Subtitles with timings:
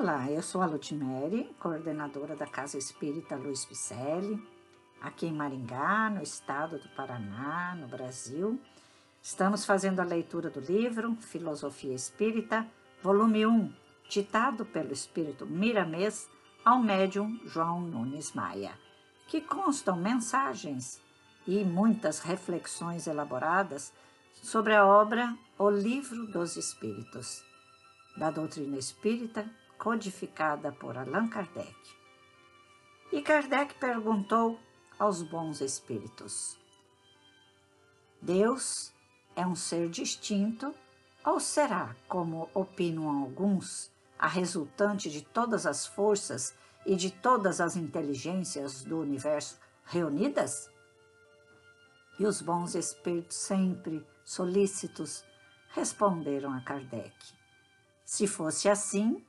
[0.00, 4.40] Olá, eu sou a Ludmere, coordenadora da Casa Espírita Luiz Picelli,
[5.00, 8.60] aqui em Maringá, no estado do Paraná, no Brasil.
[9.20, 12.64] Estamos fazendo a leitura do livro Filosofia Espírita,
[13.02, 13.74] volume 1,
[14.08, 16.30] ditado pelo espírito Miramês
[16.64, 18.78] ao médium João Nunes Maia,
[19.26, 21.02] que constam mensagens
[21.44, 23.92] e muitas reflexões elaboradas
[24.44, 27.42] sobre a obra O Livro dos Espíritos,
[28.16, 29.44] da doutrina espírita
[29.78, 31.76] codificada por Allan Kardec.
[33.12, 34.58] E Kardec perguntou
[34.98, 36.58] aos bons espíritos:
[38.20, 38.92] Deus
[39.34, 40.74] é um ser distinto
[41.24, 46.54] ou será, como opinam alguns, a resultante de todas as forças
[46.84, 50.70] e de todas as inteligências do universo reunidas?
[52.18, 55.24] E os bons espíritos, sempre solícitos,
[55.70, 57.14] responderam a Kardec:
[58.04, 59.24] Se fosse assim,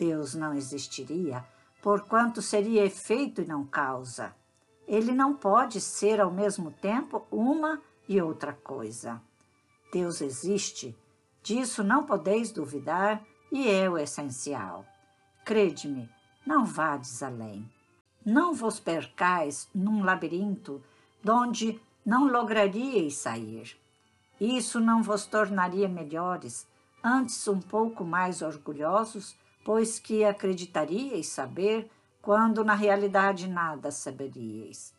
[0.00, 1.44] Deus não existiria,
[1.82, 4.34] porquanto seria efeito e não causa.
[4.88, 9.20] Ele não pode ser ao mesmo tempo uma e outra coisa.
[9.92, 10.96] Deus existe,
[11.42, 14.86] disso não podeis duvidar, e é o essencial.
[15.44, 16.08] Crede-me,
[16.46, 17.70] não vades além.
[18.24, 20.82] Não vos percais num labirinto
[21.22, 23.78] donde não lograríeis sair.
[24.40, 26.66] Isso não vos tornaria melhores,
[27.04, 31.90] antes um pouco mais orgulhosos pois que acreditaríeis saber,
[32.22, 34.94] quando na realidade nada saberíeis.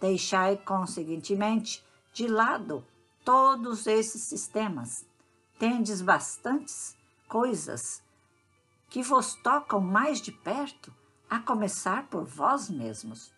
[0.00, 2.84] Deixai, conseguintemente, de lado
[3.24, 5.06] todos esses sistemas.
[5.58, 6.96] Tendes bastantes
[7.28, 8.02] coisas
[8.88, 10.94] que vos tocam mais de perto,
[11.28, 13.32] a começar por vós mesmos.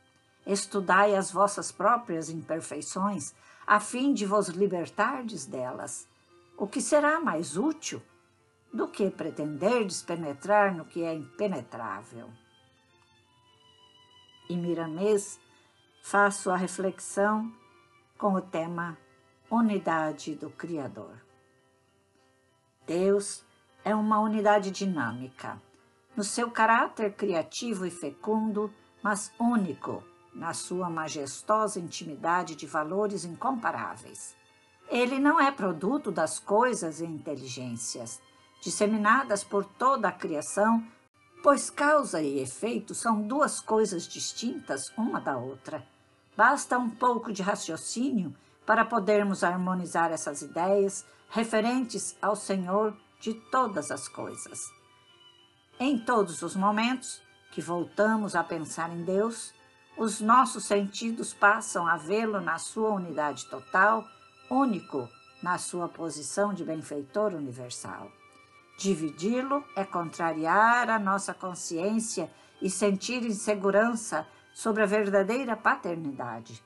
[0.47, 3.35] Estudai as vossas próprias imperfeições,
[3.67, 6.07] a fim de vos libertardes delas.
[6.57, 8.03] O que será mais útil
[8.73, 12.31] do que pretenderdes penetrar no que é impenetrável.
[14.49, 15.41] E Miramês
[16.03, 17.53] faço a reflexão
[18.17, 18.97] com o tema
[19.51, 21.23] Unidade do Criador.
[22.87, 23.45] Deus
[23.85, 25.61] é uma unidade dinâmica,
[26.17, 30.03] no seu caráter criativo e fecundo, mas único
[30.35, 34.37] na sua majestosa intimidade de valores incomparáveis.
[34.89, 38.21] Ele não é produto das coisas e inteligências,
[38.61, 40.85] disseminadas por toda a criação,
[41.43, 45.87] pois causa e efeito são duas coisas distintas uma da outra.
[46.37, 48.35] Basta um pouco de raciocínio
[48.67, 54.61] para podermos harmonizar essas ideias referentes ao Senhor de todas as coisas.
[55.81, 57.21] Em todos os momentos
[57.51, 59.53] que voltamos a pensar em Deus,
[59.97, 64.05] os nossos sentidos passam a vê-lo na sua unidade total,
[64.51, 65.09] único
[65.43, 68.11] na sua posição de benfeitor universal.
[68.79, 72.31] Dividi-lo é contrariar a nossa consciência
[72.63, 74.25] e sentir insegurança
[74.55, 76.63] sobre a verdadeira paternidade.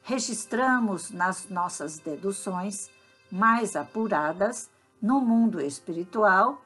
[0.00, 2.88] Registramos nas nossas deduções
[3.32, 4.70] mais apuradas
[5.02, 6.62] no mundo espiritual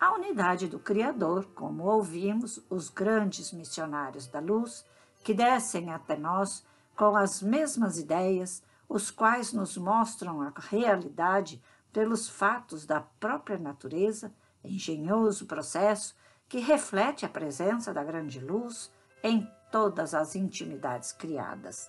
[0.00, 4.84] a unidade do Criador, como ouvimos os grandes missionários da luz
[5.22, 6.66] que descem até nós
[6.96, 11.62] com as mesmas ideias, os quais nos mostram a realidade
[11.94, 14.34] pelos fatos da própria natureza,
[14.64, 16.14] engenhoso processo
[16.48, 21.88] que reflete a presença da grande luz em todas as intimidades criadas.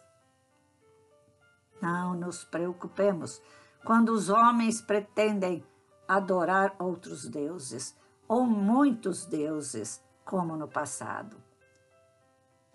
[1.82, 3.42] Não nos preocupemos
[3.84, 5.66] quando os homens pretendem
[6.08, 11.36] adorar outros deuses ou muitos deuses, como no passado.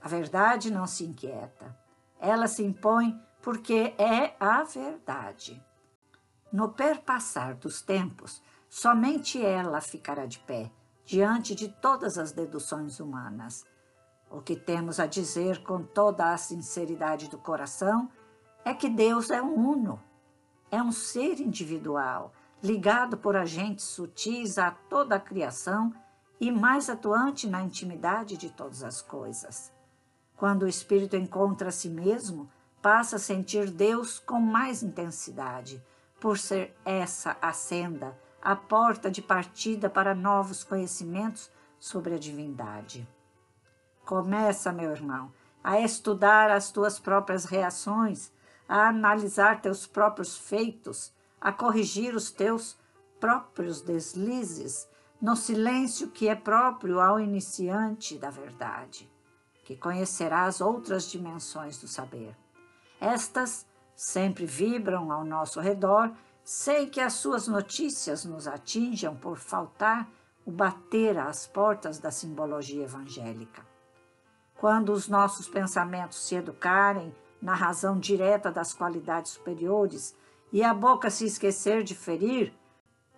[0.02, 1.76] A verdade não se inquieta,
[2.19, 5.69] ela se impõe porque é a verdade.
[6.53, 10.71] No perpassar dos tempos, somente ela ficará de pé
[11.05, 13.65] diante de todas as deduções humanas.
[14.28, 18.11] O que temos a dizer com toda a sinceridade do coração
[18.65, 20.00] é que Deus é um uno,
[20.71, 25.93] é um ser individual, ligado por agentes sutis a toda a criação
[26.41, 29.73] e mais atuante na intimidade de todas as coisas.
[30.37, 32.50] Quando o espírito encontra a si mesmo,
[32.81, 35.82] passa a sentir Deus com mais intensidade,
[36.20, 43.08] por ser essa a senda, a porta de partida para novos conhecimentos sobre a divindade.
[44.05, 45.32] Começa, meu irmão,
[45.64, 48.31] a estudar as tuas próprias reações,
[48.69, 52.78] a analisar teus próprios feitos, a corrigir os teus
[53.19, 54.88] próprios deslizes
[55.20, 59.11] no silêncio que é próprio ao iniciante da verdade,
[59.64, 62.34] que conhecerás outras dimensões do saber.
[62.99, 70.08] Estas sempre vibram ao nosso redor, sei que as suas notícias nos atinjam por faltar
[70.44, 73.64] o bater às portas da simbologia evangélica.
[74.56, 80.14] Quando os nossos pensamentos se educarem na razão direta das qualidades superiores
[80.52, 82.52] e a boca se esquecer de ferir,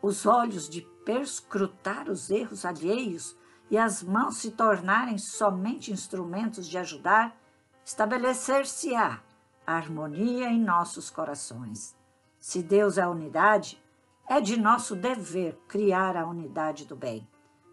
[0.01, 3.37] os olhos de perscrutar os erros alheios
[3.71, 7.37] e as mãos se tornarem somente instrumentos de ajudar,
[7.85, 9.21] estabelecer-se-á
[9.67, 11.97] harmonia em nossos corações.
[12.41, 13.83] Se Deus é unidade,
[14.29, 17.29] é de nosso dever criar a unidade do bem,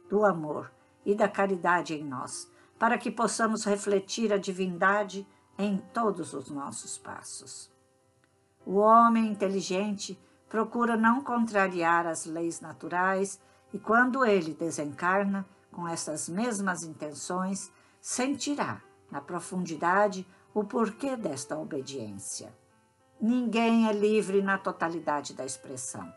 [0.10, 0.72] do amor
[1.06, 5.28] e da caridade em nós, para que possamos refletir a divindade
[5.58, 7.72] em todos os nossos passos.
[8.66, 13.40] O homem inteligente procura não contrariar as leis naturais
[13.74, 17.72] e, quando ele desencarna com essas mesmas intenções,
[18.02, 18.82] sentirá
[19.12, 20.28] na profundidade
[20.60, 22.54] o porquê desta obediência.
[23.22, 26.14] Ninguém é livre na totalidade da expressão.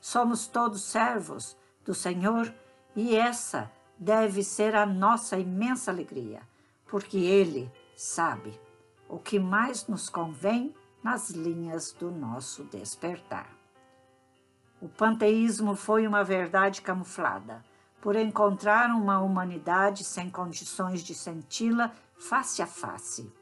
[0.00, 2.52] Somos todos servos do Senhor
[2.96, 6.42] e essa deve ser a nossa imensa alegria,
[6.86, 8.58] porque Ele sabe
[9.08, 13.48] o que mais nos convém nas linhas do nosso despertar.
[14.82, 17.64] O panteísmo foi uma verdade camuflada,
[18.00, 23.32] por encontrar uma humanidade sem condições de senti-la face a face.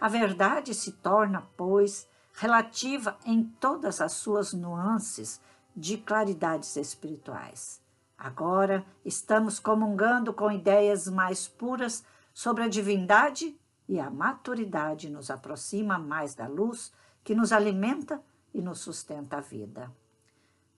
[0.00, 5.40] A verdade se torna, pois, relativa em todas as suas nuances
[5.74, 7.80] de claridades espirituais.
[8.16, 13.58] Agora estamos comungando com ideias mais puras sobre a divindade
[13.88, 16.92] e a maturidade nos aproxima mais da luz
[17.22, 18.22] que nos alimenta
[18.54, 19.92] e nos sustenta a vida.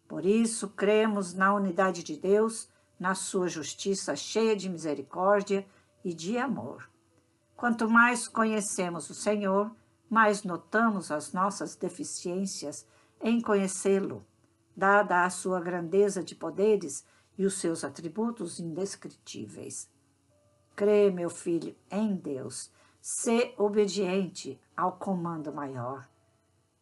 [0.08, 2.68] Por isso, cremos na unidade de Deus,
[2.98, 5.66] na sua justiça cheia de misericórdia
[6.04, 6.89] e de amor.
[7.60, 9.70] Quanto mais conhecemos o Senhor,
[10.08, 12.86] mais notamos as nossas deficiências
[13.20, 14.24] em conhecê-lo,
[14.74, 17.04] dada a sua grandeza de poderes
[17.36, 19.90] e os seus atributos indescritíveis.
[20.74, 26.08] Crê, meu filho, em Deus Sê obediente ao comando maior,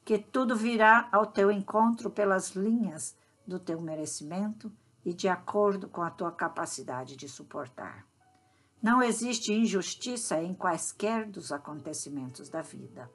[0.04, 4.70] que tudo virá ao teu encontro pelas linhas do teu merecimento
[5.04, 8.04] e de acordo com a tua capacidade de suportar.
[8.80, 13.10] Não existe injustiça em quaisquer dos acontecimentos da vida.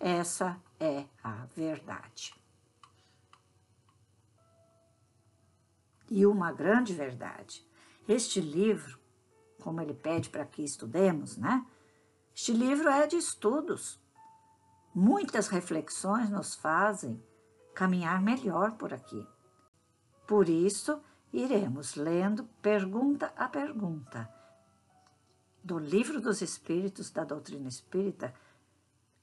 [0.00, 2.34] Essa é a verdade.
[6.10, 7.66] E uma grande verdade.
[8.08, 8.98] Este livro,
[9.62, 11.66] como ele pede para que estudemos, né?
[12.34, 14.00] Este livro é de estudos.
[14.94, 17.22] Muitas reflexões nos fazem
[17.74, 19.26] caminhar melhor por aqui.
[20.26, 20.98] Por isso,
[21.30, 24.43] iremos lendo pergunta a pergunta
[25.64, 28.34] do Livro dos Espíritos da Doutrina Espírita,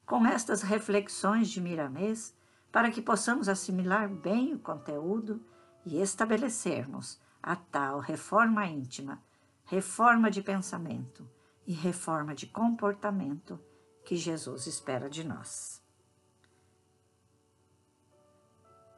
[0.05, 2.35] com estas reflexões de Miramês,
[2.71, 5.39] para que possamos assimilar bem o conteúdo
[5.85, 9.21] e estabelecermos a tal reforma íntima,
[9.65, 11.29] reforma de pensamento,
[11.65, 13.59] e reforma de comportamento
[14.03, 15.81] que Jesus espera de nós.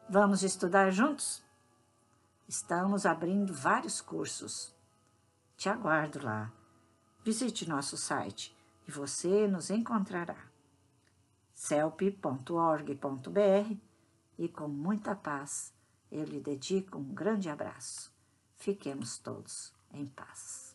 [0.10, 1.44] Vamos estudar juntos?
[2.48, 4.74] Estamos abrindo vários cursos.
[5.58, 6.52] Te aguardo lá.
[7.24, 8.54] Visite nosso site
[8.86, 10.36] e você nos encontrará.
[11.54, 12.18] celp.org.br
[14.38, 15.74] e com muita paz
[16.12, 18.12] eu lhe dedico um grande abraço.
[18.58, 20.73] Fiquemos todos em paz.